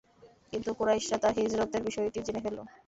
কিন্তু 0.53 0.69
কুরাইশরা 0.77 1.17
তাঁর 1.19 1.33
হিজরতের 1.39 1.81
বিষয়টি 1.87 2.19
জেনে 2.27 2.43
ফেলল। 2.45 2.59